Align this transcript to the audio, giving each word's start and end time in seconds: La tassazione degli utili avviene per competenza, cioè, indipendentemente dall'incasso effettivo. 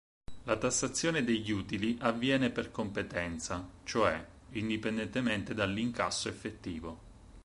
La 0.45 0.57
tassazione 0.57 1.23
degli 1.23 1.51
utili 1.51 1.95
avviene 2.01 2.49
per 2.49 2.71
competenza, 2.71 3.69
cioè, 3.83 4.25
indipendentemente 4.49 5.53
dall'incasso 5.53 6.27
effettivo. 6.27 6.97